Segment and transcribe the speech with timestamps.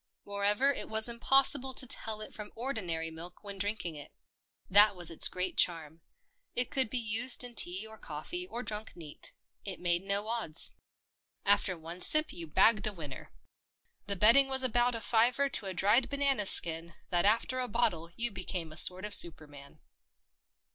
[0.25, 4.11] Moreover it was impossible to tell it from ordinary milk when drinking it.
[4.67, 6.01] That was its great charm.
[6.55, 9.31] It could be used in tea or coffee or drunk neat.
[9.63, 10.71] It made no odds.
[11.45, 13.31] After one sip you bagged a winner.
[14.07, 18.09] The betting was about a fiver to a dried banana skin that after a bottle
[18.15, 19.81] you became a sort of superman.